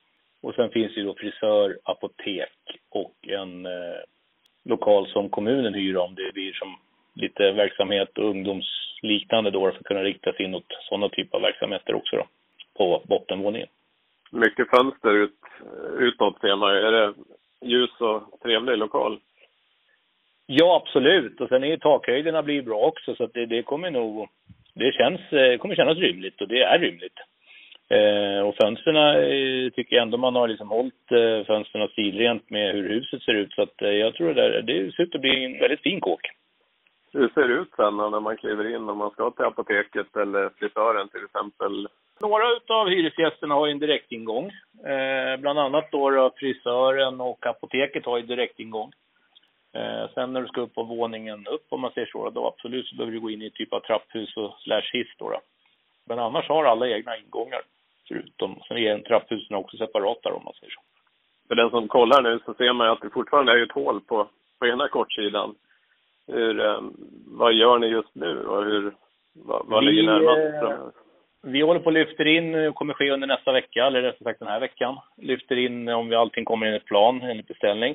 Och 0.42 0.54
sen 0.54 0.70
finns 0.70 0.96
ju 0.96 1.04
då 1.04 1.14
frisör, 1.14 1.78
apotek 1.84 2.52
och 2.90 3.14
en 3.22 3.66
eh, 3.66 4.00
lokal 4.64 5.08
som 5.08 5.28
kommunen 5.28 5.74
hyr 5.74 5.96
om. 5.96 6.14
Det 6.14 6.32
blir 6.34 6.52
som 6.52 6.76
lite 7.14 7.52
verksamhet 7.52 8.18
och 8.18 8.30
ungdomsliknande 8.30 9.50
då 9.50 9.60
för 9.60 9.78
att 9.78 9.84
kunna 9.84 10.02
rikta 10.02 10.32
sig 10.32 10.44
in 10.44 10.54
åt 10.54 10.72
sådana 10.88 11.08
typer 11.08 11.36
av 11.36 11.42
verksamheter 11.42 11.94
också 11.94 12.16
då, 12.16 12.26
på 12.76 13.02
bottenvåningen. 13.08 13.68
Mycket 14.30 14.70
fönster 14.70 15.14
ut, 15.14 15.40
utåt 15.98 16.40
ser 16.40 16.56
man 16.56 16.70
Är 16.70 16.92
det 16.92 17.14
ljus 17.60 18.00
och 18.00 18.40
trevlig 18.42 18.78
lokal? 18.78 19.20
Ja, 20.46 20.82
absolut. 20.82 21.40
Och 21.40 21.48
sen 21.48 21.64
är 21.64 21.68
ju 21.68 21.76
takhöjderna 21.76 22.42
blir 22.42 22.62
bra 22.62 22.78
också 22.78 23.14
så 23.14 23.26
det, 23.26 23.46
det 23.46 23.62
kommer 23.62 23.90
nog, 23.90 24.28
det 24.74 24.92
känns, 24.92 25.32
eh, 25.32 25.58
kommer 25.58 25.74
kännas 25.74 25.98
rymligt 25.98 26.40
och 26.40 26.48
det 26.48 26.62
är 26.62 26.78
rymligt. 26.78 27.18
Eh, 27.88 28.46
och 28.46 28.56
fönstren 28.60 28.96
eh, 28.96 29.70
tycker 29.70 29.96
jag 29.96 30.02
ändå 30.02 30.16
man 30.16 30.34
har 30.34 30.48
liksom 30.48 30.68
hållit 30.68 31.12
eh, 31.12 31.46
fönstren 31.46 31.88
stilrent 31.88 32.50
med 32.50 32.74
hur 32.74 32.88
huset 32.88 33.22
ser 33.22 33.34
ut. 33.34 33.52
Så 33.52 33.62
att 33.62 33.82
eh, 33.82 33.88
jag 33.88 34.14
tror 34.14 34.34
det, 34.34 34.34
där, 34.34 34.62
det 34.62 34.92
ser 34.92 35.02
ut 35.02 35.14
att 35.14 35.20
bli 35.20 35.44
en 35.44 35.58
väldigt 35.58 35.82
fin 35.82 36.00
kåk. 36.00 36.20
Hur 37.12 37.28
ser 37.28 37.48
det 37.48 37.54
ut 37.54 37.72
sen 37.76 37.96
när 37.96 38.20
man 38.20 38.36
kliver 38.36 38.74
in 38.74 38.88
om 38.88 38.98
man 38.98 39.10
ska 39.10 39.30
till 39.30 39.44
apoteket 39.44 40.16
eller 40.16 40.50
frisören 40.58 41.08
till 41.08 41.24
exempel? 41.24 41.88
Några 42.20 42.44
av 42.68 42.88
hyresgästerna 42.88 43.54
har 43.54 43.66
ju 43.66 43.72
en 43.72 43.78
direktingång. 43.78 44.46
Eh, 44.86 45.40
bland 45.40 45.58
annat 45.58 45.88
då, 45.92 46.10
då 46.10 46.30
frisören 46.36 47.20
och 47.20 47.46
apoteket 47.46 48.04
har 48.06 48.18
ju 48.18 48.26
direktingång. 48.26 48.92
Eh, 49.74 50.10
sen 50.14 50.32
när 50.32 50.42
du 50.42 50.48
ska 50.48 50.60
upp 50.60 50.74
på 50.74 50.82
våningen 50.82 51.46
upp 51.46 51.66
om 51.68 51.80
man 51.80 51.92
säger 51.92 52.06
så, 52.06 52.30
då 52.30 52.46
absolut 52.46 52.86
så 52.86 52.96
behöver 52.96 53.12
du 53.12 53.20
gå 53.20 53.30
in 53.30 53.42
i 53.42 53.50
typ 53.50 53.72
av 53.72 53.80
trapphus 53.80 54.36
och 54.36 54.56
slash 54.60 54.90
hiss 54.92 55.08
då, 55.18 55.30
då. 55.30 55.40
Men 56.04 56.18
annars 56.18 56.48
har 56.48 56.64
alla 56.64 56.88
egna 56.88 57.16
ingångar. 57.16 57.62
Förutom, 58.08 58.60
sen 58.68 58.76
är 58.76 58.98
trapphusen 58.98 59.56
också 59.56 59.76
separata 59.76 60.34
om 60.34 60.44
man 60.44 60.54
säger 60.54 60.72
så. 60.72 60.80
För 61.48 61.54
den 61.54 61.70
som 61.70 61.88
kollar 61.88 62.22
nu 62.22 62.40
så 62.44 62.54
ser 62.54 62.72
man 62.72 62.90
att 62.90 63.00
det 63.00 63.10
fortfarande 63.10 63.52
är 63.52 63.62
ett 63.62 63.72
hål 63.72 64.00
på, 64.00 64.28
på 64.58 64.66
ena 64.66 64.88
kortsidan. 64.88 65.54
Hur, 66.26 66.60
eh, 66.60 66.80
vad 67.26 67.52
gör 67.52 67.78
ni 67.78 67.86
just 67.86 68.14
nu 68.14 68.44
och 68.46 68.64
hur, 68.64 68.94
vad, 69.32 69.66
vad 69.66 69.84
vi, 69.84 69.90
ligger 69.90 70.02
närmast? 70.02 70.72
Eh, 70.72 70.86
vi 71.42 71.60
håller 71.60 71.80
på 71.80 71.88
att 71.88 71.94
lyfter 71.94 72.26
in, 72.26 72.54
eh, 72.54 72.72
kommer 72.72 72.94
ske 72.94 73.10
under 73.10 73.26
nästa 73.26 73.52
vecka, 73.52 73.86
eller 73.86 74.02
rättare 74.02 74.24
sagt 74.24 74.38
den 74.38 74.48
här 74.48 74.60
veckan. 74.60 74.98
Lyfter 75.16 75.56
in 75.56 75.88
om 75.88 76.08
vi 76.08 76.14
allting 76.16 76.44
kommer 76.44 76.66
enligt 76.66 76.84
plan, 76.84 77.22
enligt 77.22 77.48
beställning. 77.48 77.94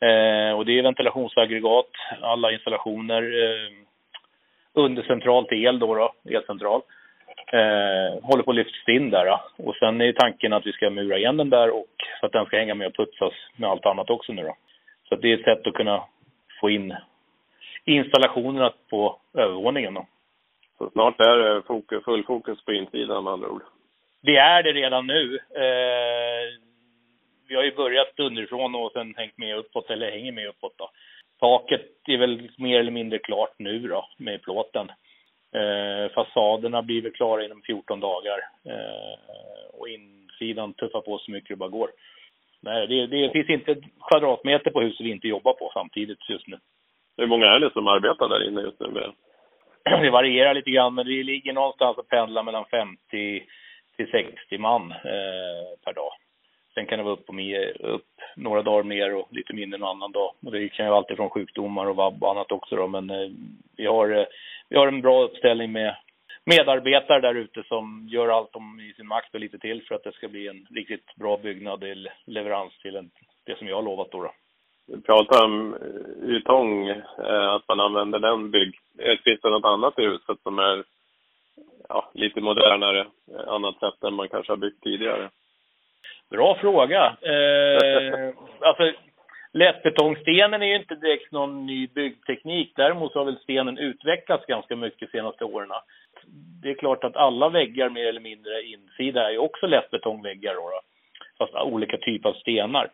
Eh, 0.00 0.52
och 0.52 0.66
det 0.66 0.78
är 0.78 0.82
ventilationsaggregat, 0.82 1.90
alla 2.20 2.52
installationer, 2.52 3.22
eh, 3.22 3.72
undercentralt 4.72 5.52
el 5.52 5.78
då, 5.78 5.94
då 5.94 6.12
elcentral 6.30 6.82
eh, 7.52 8.22
håller 8.22 8.42
på 8.42 8.50
att 8.50 8.56
lyftas 8.56 8.88
in 8.88 9.10
där. 9.10 9.26
Då. 9.26 9.40
Och 9.56 9.76
sen 9.76 10.00
är 10.00 10.12
tanken 10.12 10.52
att 10.52 10.66
vi 10.66 10.72
ska 10.72 10.90
mura 10.90 11.18
igen 11.18 11.36
den 11.36 11.50
där 11.50 11.70
och 11.70 11.94
så 12.20 12.26
att 12.26 12.32
den 12.32 12.46
ska 12.46 12.56
hänga 12.56 12.74
med 12.74 12.86
och 12.86 12.96
putsas 12.96 13.32
med 13.56 13.70
allt 13.70 13.86
annat 13.86 14.10
också 14.10 14.32
nu 14.32 14.42
då. 14.42 14.56
Så 15.08 15.16
det 15.16 15.32
är 15.32 15.38
ett 15.38 15.44
sätt 15.44 15.66
att 15.66 15.74
kunna 15.74 16.02
få 16.60 16.70
in 16.70 16.96
installationerna 17.84 18.72
på 18.90 19.16
övervåningen. 19.34 19.94
Då. 19.94 20.06
Så 20.78 20.90
snart 20.90 21.20
är 21.20 21.36
det 21.36 21.62
fokus, 21.62 22.04
full 22.04 22.24
fokus 22.24 22.64
på 22.64 22.72
insidan 22.72 23.24
med 23.24 23.32
andra 23.32 23.48
ord? 23.48 23.62
Det 24.22 24.36
är 24.36 24.62
det 24.62 24.72
redan 24.72 25.06
nu. 25.06 25.38
Eh, 25.54 26.69
vi 27.50 27.56
har 27.56 27.62
ju 27.62 27.74
börjat 27.74 28.20
underifrån 28.20 28.74
och 28.74 28.92
sen 28.92 29.14
hängt 29.16 29.38
med 29.38 29.56
uppåt, 29.56 29.90
eller 29.90 30.10
hänger 30.10 30.32
med 30.32 30.48
uppåt 30.48 30.74
då. 30.78 30.90
Taket 31.40 32.08
är 32.08 32.16
väl 32.16 32.50
mer 32.58 32.80
eller 32.80 32.90
mindre 32.90 33.18
klart 33.18 33.54
nu 33.58 33.78
då, 33.78 34.08
med 34.16 34.42
plåten. 34.42 34.88
Eh, 35.54 36.12
fasaderna 36.14 36.82
blir 36.82 37.02
väl 37.02 37.12
klara 37.12 37.44
inom 37.44 37.62
14 37.62 38.00
dagar. 38.00 38.38
Eh, 38.64 39.74
och 39.78 39.88
insidan 39.88 40.72
tuffar 40.72 41.00
på 41.00 41.18
så 41.18 41.30
mycket 41.30 41.48
det 41.48 41.56
bara 41.56 41.68
går. 41.68 41.90
Nej, 42.60 42.86
det, 42.86 43.06
det 43.06 43.30
finns 43.30 43.48
inte 43.48 43.76
kvadratmeter 44.10 44.70
på 44.70 44.80
huset 44.80 45.06
vi 45.06 45.10
inte 45.10 45.28
jobbar 45.28 45.52
på 45.52 45.70
samtidigt 45.74 46.30
just 46.30 46.46
nu. 46.46 46.58
Hur 47.16 47.26
många 47.26 47.46
är 47.46 47.60
det 47.60 47.72
som 47.72 47.88
arbetar 47.88 48.28
där 48.28 48.48
inne 48.48 48.60
just 48.60 48.80
nu? 48.80 49.12
Det 50.00 50.10
varierar 50.10 50.54
lite 50.54 50.70
grann, 50.70 50.94
men 50.94 51.06
det 51.06 51.22
ligger 51.22 51.52
någonstans 51.52 51.98
och 51.98 52.08
pendlar 52.08 52.42
mellan 52.42 52.64
50 52.64 53.46
till 53.96 54.10
60 54.10 54.58
man 54.58 54.90
eh, 54.90 55.78
per 55.84 55.92
dag. 55.92 56.12
Sen 56.74 56.86
kan 56.86 56.98
det 56.98 57.04
vara 57.04 57.14
upp, 57.14 57.28
och 57.28 57.34
med, 57.34 57.76
upp 57.80 58.06
några 58.36 58.62
dagar 58.62 58.82
mer 58.82 59.14
och 59.14 59.28
lite 59.30 59.54
mindre 59.54 59.76
en 59.76 59.84
annan 59.84 60.12
dag. 60.12 60.32
Och 60.44 60.52
det 60.52 60.68
kan 60.68 60.86
ju 60.86 60.92
alltid 60.92 61.16
från 61.16 61.30
sjukdomar 61.30 61.86
och 61.86 61.96
vabb 61.96 62.24
och 62.24 62.30
annat 62.30 62.52
också 62.52 62.76
då. 62.76 62.86
Men 62.86 63.10
eh, 63.10 63.30
vi, 63.76 63.86
har, 63.86 64.08
eh, 64.08 64.26
vi 64.68 64.76
har 64.76 64.88
en 64.88 65.00
bra 65.00 65.22
uppställning 65.22 65.72
med 65.72 65.96
medarbetare 66.44 67.20
där 67.20 67.34
ute 67.34 67.62
som 67.62 68.08
gör 68.10 68.28
allt 68.28 68.52
de 68.52 68.80
i 68.80 68.92
sin 68.92 69.06
makt 69.06 69.34
och 69.34 69.40
lite 69.40 69.58
till 69.58 69.82
för 69.82 69.94
att 69.94 70.04
det 70.04 70.12
ska 70.12 70.28
bli 70.28 70.48
en 70.48 70.66
riktigt 70.70 71.14
bra 71.14 71.36
byggnad 71.36 71.80
till 71.80 72.08
leverans 72.26 72.78
till 72.82 72.96
en, 72.96 73.10
det 73.46 73.58
som 73.58 73.68
jag 73.68 73.76
har 73.76 73.82
lovat 73.82 74.10
då. 74.10 74.22
då. 74.22 74.32
Du 74.86 75.00
pratar 75.00 75.44
om 75.44 75.74
eh, 75.74 76.36
ytong, 76.36 76.88
eh, 76.88 77.48
att 77.50 77.68
man 77.68 77.80
använder 77.80 78.18
den 78.18 78.50
bygg. 78.50 78.74
Finns 79.24 79.40
det 79.40 79.50
något 79.50 79.64
annat 79.64 79.98
i 79.98 80.02
huset 80.02 80.38
som 80.42 80.58
är 80.58 80.84
ja, 81.88 82.10
lite 82.14 82.40
modernare, 82.40 83.00
eh, 83.00 83.48
annat 83.48 83.78
sätt 83.78 84.04
än 84.04 84.14
man 84.14 84.28
kanske 84.28 84.52
har 84.52 84.56
byggt 84.56 84.82
tidigare? 84.82 85.30
Bra 86.30 86.54
fråga. 86.60 87.16
Eh, 87.22 88.32
alltså, 88.60 88.92
lättbetongstenen 89.52 90.62
är 90.62 90.66
ju 90.66 90.76
inte 90.76 90.94
direkt 90.94 91.32
någon 91.32 91.66
ny 91.66 91.86
byggteknik. 91.86 92.72
Däremot 92.76 93.14
har 93.14 93.24
väl 93.24 93.38
stenen 93.38 93.78
utvecklats 93.78 94.46
ganska 94.46 94.76
mycket 94.76 95.12
de 95.12 95.18
senaste 95.18 95.44
åren. 95.44 95.68
Det 96.62 96.70
är 96.70 96.74
klart 96.74 97.04
att 97.04 97.16
alla 97.16 97.48
väggar 97.48 97.88
mer 97.88 98.06
eller 98.06 98.20
mindre 98.20 98.62
insida 98.62 99.26
är 99.26 99.30
ju 99.30 99.38
också 99.38 99.66
lättbetongväggar 99.66 100.54
då, 100.54 100.60
då. 100.60 100.80
Fast 101.38 101.54
olika 101.54 101.96
typer 101.96 102.28
av 102.28 102.34
stenar. 102.34 102.90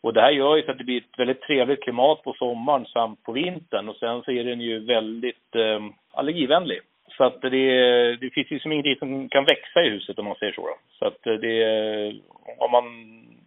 Och 0.00 0.12
det 0.12 0.20
här 0.20 0.30
gör 0.30 0.56
ju 0.56 0.62
så 0.62 0.70
att 0.70 0.78
det 0.78 0.84
blir 0.84 0.96
ett 0.96 1.18
väldigt 1.18 1.40
trevligt 1.40 1.82
klimat 1.82 2.22
på 2.22 2.32
sommaren 2.32 2.86
samt 2.86 3.22
på 3.22 3.32
vintern. 3.32 3.88
Och 3.88 3.96
sen 3.96 4.22
så 4.22 4.30
är 4.30 4.44
den 4.44 4.60
ju 4.60 4.78
väldigt 4.78 5.54
eh, 5.54 5.80
allergivänlig. 6.10 6.80
Så 7.16 7.24
att 7.24 7.42
det, 7.42 8.16
det 8.16 8.30
finns 8.30 8.50
ju 8.50 8.58
som 8.58 8.72
ingenting 8.72 8.96
som 8.96 9.28
kan 9.28 9.44
växa 9.44 9.82
i 9.82 9.88
huset 9.88 10.18
om 10.18 10.24
man 10.24 10.36
säger 10.36 10.52
så. 10.52 10.60
Då. 10.60 10.76
Så 10.98 11.04
att 11.06 11.26
eh, 11.26 11.34
det, 11.34 12.14
om 12.58 12.70
man 12.70 12.84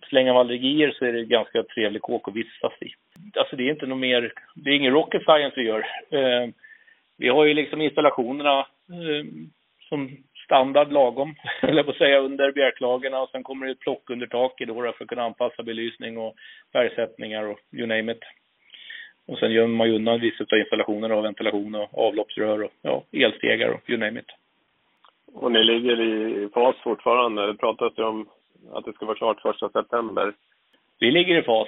slänger 0.09 0.33
med 0.33 0.39
allergier 0.39 0.91
så 0.91 1.05
är 1.05 1.13
det 1.13 1.25
ganska 1.25 1.63
trevlig 1.63 2.01
kåk 2.01 2.27
att 2.27 2.35
vistas 2.35 2.73
i. 2.81 2.89
Alltså 3.39 3.55
det 3.55 3.63
är 3.63 3.71
inte 3.71 3.85
något 3.85 3.99
mer, 3.99 4.33
det 4.55 4.69
är 4.69 4.73
ingen 4.73 4.93
rocket 4.93 5.23
science 5.23 5.53
vi 5.55 5.67
gör. 5.67 5.85
Eh, 6.09 6.49
vi 7.17 7.29
har 7.29 7.45
ju 7.45 7.53
liksom 7.53 7.81
installationerna 7.81 8.59
eh, 8.59 9.25
som 9.89 10.17
standard 10.45 10.91
lagom, 10.91 11.35
eller 11.61 11.83
på 11.83 11.91
att 11.91 11.97
säga, 11.97 12.19
under 12.19 12.51
bjälklagerna 12.51 13.21
och 13.21 13.29
sen 13.29 13.43
kommer 13.43 13.65
det 13.65 13.71
ett 13.71 13.79
plock 13.79 14.09
under 14.09 14.27
taket 14.27 14.67
då 14.67 14.73
för 14.73 15.03
att 15.03 15.07
kunna 15.07 15.23
anpassa 15.23 15.63
belysning 15.63 16.17
och 16.17 16.35
färgsättningar 16.73 17.43
och 17.43 17.59
you 17.71 17.87
name 17.87 18.11
it. 18.11 18.23
Och 19.27 19.37
sen 19.37 19.51
gömmer 19.51 19.75
man 19.75 19.87
ju 19.87 19.95
undan 19.95 20.19
vissa 20.19 20.43
av 20.51 20.59
installationerna 20.59 21.15
och 21.15 21.25
ventilation 21.25 21.75
och 21.75 22.07
avloppsrör 22.07 22.63
och 22.63 22.71
ja, 22.81 23.03
elstegar 23.11 23.69
och 23.69 23.89
you 23.89 23.99
name 23.99 24.19
it. 24.19 24.31
Och 25.33 25.51
ni 25.51 25.63
ligger 25.63 26.01
i 26.01 26.49
fas 26.53 26.75
fortfarande? 26.83 27.47
Det 27.47 27.57
pratas 27.57 27.93
ju 27.97 28.03
om 28.03 28.29
att 28.73 28.85
det 28.85 28.93
ska 28.93 29.05
vara 29.05 29.17
klart 29.17 29.41
första 29.41 29.69
september. 29.69 30.33
Vi 30.99 31.11
ligger 31.11 31.37
i 31.37 31.43
fas. 31.43 31.67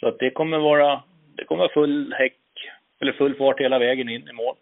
Så 0.00 0.08
att 0.08 0.18
det 0.18 0.30
kommer 0.30 0.58
vara, 0.58 1.02
det 1.36 1.44
kommer 1.44 1.58
vara 1.58 1.72
full 1.72 2.14
häck, 2.18 2.38
eller 3.00 3.12
full 3.12 3.34
fart 3.34 3.60
hela 3.60 3.78
vägen 3.78 4.08
in 4.08 4.28
i 4.28 4.32
mål. 4.32 4.54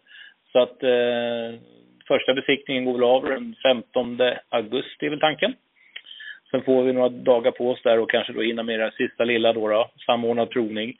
Så 0.51 0.59
att 0.59 0.83
eh, 0.83 1.59
första 2.07 2.33
besiktningen 2.33 2.85
går 2.85 2.93
väl 2.93 3.03
av 3.03 3.23
den 3.23 3.55
15 3.63 4.19
augusti 4.49 5.05
är 5.05 5.09
väl 5.09 5.19
tanken. 5.19 5.53
Sen 6.51 6.63
får 6.63 6.83
vi 6.83 6.93
några 6.93 7.09
dagar 7.09 7.51
på 7.51 7.69
oss 7.69 7.81
där 7.83 7.99
och 7.99 8.09
kanske 8.09 8.33
då 8.33 8.41
hinna 8.41 8.63
med 8.63 8.79
den 8.79 8.91
sista 8.91 9.23
lilla 9.23 9.53
då, 9.53 9.67
då 9.67 9.89
samordnad 10.05 10.49
provning 10.49 10.97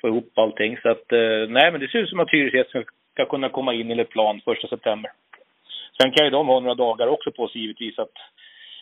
få 0.00 0.08
ihop 0.08 0.38
allting. 0.38 0.78
Så 0.82 0.88
att, 0.88 1.12
eh, 1.12 1.48
nej 1.48 1.72
men 1.72 1.80
det 1.80 1.88
ser 1.88 1.98
ut 1.98 2.08
som 2.08 2.20
att 2.20 2.30
hyresgästen 2.30 2.84
ska 3.12 3.24
kunna 3.24 3.48
komma 3.48 3.74
in 3.74 3.90
enligt 3.90 4.10
plan 4.10 4.40
första 4.44 4.68
september. 4.68 5.10
Sen 6.00 6.12
kan 6.12 6.24
ju 6.24 6.30
de 6.30 6.46
ha 6.46 6.60
några 6.60 6.74
dagar 6.74 7.06
också 7.06 7.32
på 7.32 7.48
sig 7.48 7.60
givetvis 7.60 7.98
att 7.98 8.16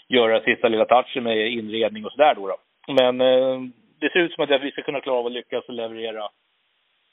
göra 0.08 0.40
sista 0.40 0.68
lilla 0.68 0.84
touchen 0.84 1.24
med 1.24 1.52
inredning 1.52 2.04
och 2.04 2.12
sådär 2.12 2.34
då, 2.34 2.48
då. 2.48 2.56
Men 2.92 3.20
eh, 3.20 3.60
det 4.00 4.12
ser 4.12 4.18
ut 4.18 4.34
som 4.34 4.44
att 4.44 4.62
vi 4.62 4.70
ska 4.70 4.82
kunna 4.82 5.00
klara 5.00 5.18
av 5.18 5.26
att 5.26 5.32
lyckas 5.32 5.68
leverera 5.68 6.28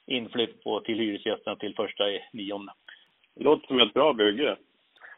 inflytt 0.07 0.63
på, 0.63 0.79
till 0.79 0.99
hyresgästerna 0.99 1.55
till 1.55 1.75
första 1.75 2.09
i 2.09 2.21
nionde. 2.33 2.71
Det 3.35 3.43
låter 3.43 3.67
som 3.67 3.79
ett 3.79 3.93
bra 3.93 4.13
bygge. 4.13 4.55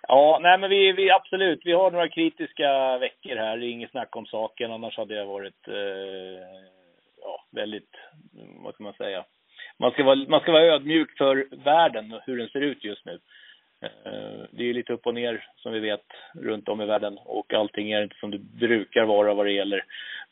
Ja, 0.07 0.39
nej 0.41 0.57
men 0.57 0.69
vi, 0.69 0.91
vi 0.91 1.11
absolut, 1.11 1.61
vi 1.63 1.71
har 1.71 1.91
några 1.91 2.09
kritiska 2.09 2.97
veckor 2.97 3.35
här, 3.35 3.57
det 3.57 3.65
är 3.65 3.69
inget 3.69 3.91
snack 3.91 4.15
om 4.15 4.25
saken, 4.25 4.71
annars 4.71 4.97
hade 4.97 5.15
jag 5.15 5.25
varit 5.25 5.67
eh, 5.67 6.43
ja, 7.21 7.45
väldigt, 7.51 7.95
vad 8.63 8.73
ska 8.73 8.83
man 8.83 8.93
säga, 8.93 9.25
man 9.77 9.91
ska, 9.91 10.03
vara, 10.03 10.15
man 10.15 10.39
ska 10.39 10.51
vara 10.51 10.63
ödmjuk 10.63 11.17
för 11.17 11.63
världen 11.63 12.13
och 12.13 12.21
hur 12.25 12.37
den 12.37 12.49
ser 12.49 12.61
ut 12.61 12.83
just 12.83 13.05
nu. 13.05 13.19
Eh, 13.81 14.45
det 14.51 14.69
är 14.69 14.73
lite 14.73 14.93
upp 14.93 15.07
och 15.07 15.13
ner 15.13 15.45
som 15.55 15.73
vi 15.73 15.79
vet 15.79 16.05
runt 16.33 16.69
om 16.69 16.81
i 16.81 16.85
världen 16.85 17.17
och 17.17 17.53
allting 17.53 17.91
är 17.91 18.03
inte 18.03 18.15
som 18.19 18.31
det 18.31 18.39
brukar 18.39 19.05
vara 19.05 19.33
vad 19.33 19.45
det 19.45 19.51
gäller 19.51 19.83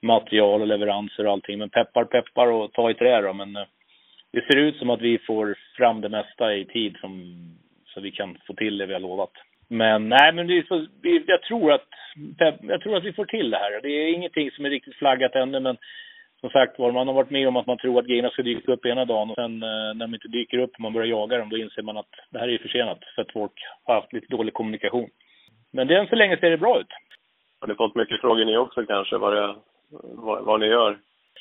material 0.02 0.62
och 0.62 0.68
leveranser 0.68 1.26
och 1.26 1.32
allting. 1.32 1.60
Men 1.60 1.70
peppar 1.70 2.06
peppar 2.06 2.48
och 2.48 2.74
ta 2.74 2.92
i 2.92 2.94
trä 2.94 3.22
då. 3.22 3.34
Men 3.34 3.56
eh, 3.56 3.66
det 4.32 4.42
ser 4.42 4.56
ut 4.56 4.78
som 4.78 4.90
att 4.90 5.02
vi 5.02 5.18
får 5.18 5.58
fram 5.78 6.02
det 6.02 6.10
mesta 6.10 6.56
i 6.56 6.66
tid 6.66 6.98
som, 7.02 7.36
så 7.86 8.02
vi 8.02 8.12
kan 8.12 8.38
få 8.48 8.54
till 8.54 8.78
det 8.78 8.86
vi 8.86 8.94
har 8.94 9.00
lovat. 9.00 9.32
Men 9.68 10.10
nej, 10.10 10.34
men 10.34 10.48
det 10.48 10.58
är 10.58 10.64
så, 10.64 10.86
jag, 11.28 11.42
tror 11.42 11.72
att, 11.72 11.88
jag 12.62 12.82
tror 12.82 12.98
att 12.98 13.04
vi 13.04 13.14
får 13.14 13.26
till 13.26 13.50
det 13.50 13.58
här. 13.58 13.80
Det 13.82 13.90
är 13.90 14.14
ingenting 14.14 14.52
som 14.52 14.66
är 14.66 14.70
riktigt 14.70 14.96
flaggat 14.96 15.36
ännu, 15.36 15.60
men 15.60 15.78
som 16.40 16.50
sagt 16.50 16.80
var, 16.80 16.92
man 16.92 17.08
har 17.08 17.14
varit 17.14 17.30
med 17.30 17.48
om 17.48 17.56
att 17.56 17.68
man 17.68 17.78
tror 17.78 18.00
att 18.00 18.06
grejerna 18.06 18.30
ska 18.30 18.42
dyka 18.42 18.72
upp 18.72 18.86
ena 18.86 19.06
dagen 19.06 19.30
och 19.30 19.36
sen 19.36 19.64
eh, 19.64 19.94
när 19.96 20.08
de 20.08 20.14
inte 20.14 20.28
dyker 20.28 20.58
upp 20.58 20.72
och 20.74 20.80
man 20.80 20.94
börjar 20.94 21.08
jaga 21.08 21.38
dem, 21.38 21.50
då 21.50 21.58
inser 21.58 21.82
man 21.82 21.98
att 21.98 22.10
det 22.30 22.40
här 22.40 22.48
är 22.48 22.58
försenat 22.58 23.00
för 23.16 23.22
att 23.22 23.32
folk 23.32 23.52
har 23.84 23.96
haft 23.96 24.14
lite 24.14 24.28
dålig 24.36 24.54
kommunikation. 24.54 25.10
Men 25.72 25.88
det 25.88 25.98
än 25.98 26.08
så 26.08 26.16
länge 26.16 26.38
ser 26.38 26.50
det 26.50 26.58
bra 26.58 26.80
ut. 26.80 26.88
Har 27.62 27.68
ni 27.68 27.76
fått 27.76 27.96
mycket 27.96 28.22
frågor 28.22 28.46
ni 28.46 28.58
också 28.58 28.86
kanske, 28.86 29.18
vad, 29.18 29.34
det, 29.34 29.56
vad, 30.02 30.46
vad 30.46 30.60
ni 30.60 30.66
gör? 30.66 31.00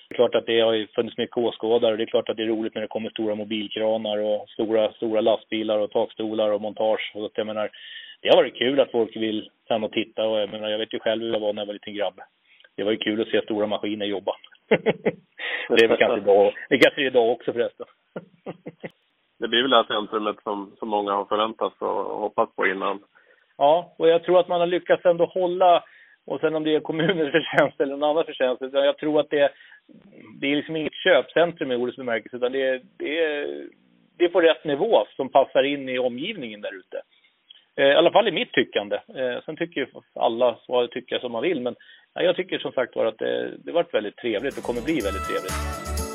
Det 0.08 0.14
är 0.14 0.16
klart 0.16 0.34
att 0.34 0.46
det 0.46 0.60
har 0.60 0.94
funnits 0.94 1.18
mycket 1.18 1.36
åskådare. 1.36 1.96
Det 1.96 2.02
är 2.02 2.06
klart 2.06 2.28
att 2.28 2.36
det 2.36 2.42
är 2.42 2.46
roligt 2.46 2.74
när 2.74 2.82
det 2.82 2.88
kommer 2.88 3.10
stora 3.10 3.34
mobilkranar 3.34 4.18
och 4.18 4.48
stora, 4.48 4.92
stora 4.92 5.20
lastbilar 5.20 5.78
och 5.78 5.90
takstolar 5.90 6.50
och 6.52 6.60
montage. 6.60 7.12
Och 7.14 7.30
jag 7.34 7.46
menar, 7.46 7.70
det 8.20 8.28
har 8.28 8.36
varit 8.36 8.58
kul 8.58 8.80
att 8.80 8.90
folk 8.90 9.16
vill 9.16 9.50
stanna 9.64 9.86
och 9.86 9.92
titta 9.92 10.28
och 10.28 10.40
jag 10.40 10.50
menar, 10.50 10.68
jag 10.68 10.78
vet 10.78 10.94
ju 10.94 10.98
själv 10.98 11.22
hur 11.22 11.32
jag 11.32 11.40
var 11.40 11.52
när 11.52 11.62
jag 11.62 11.66
var 11.66 11.72
liten 11.72 11.94
grabb. 11.94 12.20
Det 12.76 12.84
var 12.84 12.92
ju 12.92 12.98
kul 12.98 13.20
att 13.20 13.28
se 13.28 13.42
stora 13.42 13.66
maskiner 13.66 14.06
jobba. 14.06 14.32
Det 15.68 15.84
är 15.84 15.88
väl 15.88 15.98
kanske 15.98 16.20
idag, 16.20 16.54
det 16.68 16.78
kanske 16.78 17.00
är 17.00 17.06
idag 17.06 17.30
också 17.30 17.52
förresten. 17.52 17.86
det 19.38 19.48
blir 19.48 19.62
väl 19.62 19.70
det 19.70 19.76
här 19.76 19.84
centrumet 19.84 20.36
som, 20.42 20.72
som 20.78 20.88
många 20.88 21.12
har 21.12 21.24
förväntat 21.24 21.78
sig 21.78 21.88
och 21.88 22.20
hoppats 22.20 22.56
på 22.56 22.66
innan. 22.66 23.00
Ja, 23.56 23.94
och 23.98 24.08
jag 24.08 24.24
tror 24.24 24.40
att 24.40 24.48
man 24.48 24.60
har 24.60 24.66
lyckats 24.66 25.04
ändå 25.04 25.24
hålla, 25.24 25.84
och 26.26 26.40
sen 26.40 26.54
om 26.54 26.64
det 26.64 26.74
är 26.74 26.80
kommunens 26.80 27.32
förtjänst 27.36 27.80
eller 27.80 27.96
någon 27.96 28.10
annan 28.10 28.24
förtjänst, 28.24 28.62
jag 28.72 28.98
tror 28.98 29.20
att 29.20 29.30
det, 29.30 29.50
det 30.40 30.46
är 30.46 30.56
liksom 30.56 30.76
inget 30.76 30.94
köpcentrum 30.94 31.72
i 31.72 31.76
ordets 31.76 31.96
bemärkelse, 31.96 32.36
utan 32.36 32.52
det 32.52 32.82
det 32.98 33.46
det 34.18 34.24
är 34.24 34.28
på 34.28 34.40
rätt 34.40 34.64
nivå 34.64 35.04
som 35.16 35.28
passar 35.28 35.62
in 35.62 35.88
i 35.88 35.98
omgivningen 35.98 36.60
där 36.60 36.74
ute. 36.74 37.02
Eh, 37.78 37.86
I 37.86 37.94
alla 37.94 38.12
fall 38.12 38.28
i 38.28 38.32
mitt 38.32 38.52
tyckande. 38.52 38.96
Eh, 38.96 39.42
sen 39.44 39.56
tycker 39.56 39.80
ju 39.80 39.86
alla 40.14 40.58
vad 40.68 40.90
tycker 40.90 41.18
som 41.18 41.32
man 41.32 41.42
vill, 41.42 41.60
men 41.60 41.76
jag 42.14 42.36
tycker 42.36 42.58
som 42.58 42.72
sagt 42.72 42.96
var 42.96 43.06
att 43.06 43.18
det, 43.18 43.56
det 43.64 43.72
varit 43.72 43.94
väldigt 43.94 44.16
trevligt 44.16 44.58
och 44.58 44.64
kommer 44.64 44.82
bli 44.82 45.00
väldigt 45.00 45.26
trevligt. 45.28 46.07